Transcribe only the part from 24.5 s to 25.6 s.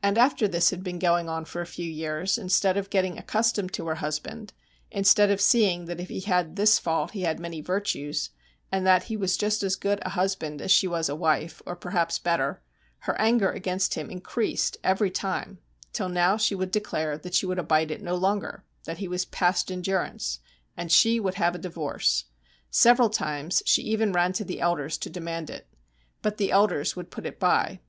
elders to demand